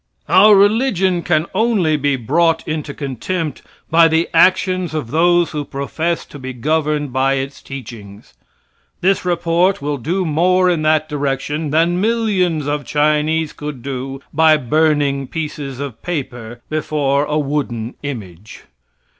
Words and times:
Our 0.27 0.55
religion 0.55 1.21
can 1.21 1.45
only 1.53 1.95
be 1.95 2.15
brought 2.15 2.67
into 2.67 2.91
contempt 2.91 3.61
by 3.91 4.07
the 4.07 4.29
actions 4.33 4.95
of 4.95 5.11
those 5.11 5.51
who 5.51 5.63
profess 5.63 6.25
to 6.25 6.39
be 6.39 6.53
governed 6.53 7.13
by 7.13 7.35
its 7.35 7.61
teachings. 7.61 8.33
This 9.01 9.25
report 9.25 9.79
will 9.79 9.97
do 9.99 10.25
more 10.25 10.71
in 10.71 10.81
that 10.81 11.07
direction 11.07 11.69
than 11.69 12.01
millions 12.01 12.65
of 12.65 12.83
Chinese 12.83 13.53
could 13.53 13.83
do 13.83 14.19
by 14.33 14.57
burning 14.57 15.27
pieces 15.27 15.79
of 15.79 16.01
paper 16.01 16.61
before 16.67 17.25
a 17.25 17.37
wooden 17.37 17.93
image. 18.01 18.63